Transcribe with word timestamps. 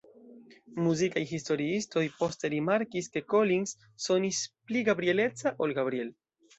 Muzikaj 0.85 1.23
historiistoj 1.31 2.03
poste 2.23 2.51
rimarkis 2.55 3.13
ke 3.13 3.25
Collins 3.37 3.77
sonis 4.09 4.45
"pli 4.69 4.87
Gabriel-eca 4.93 5.57
ol 5.65 5.81
Gabriel". 5.83 6.17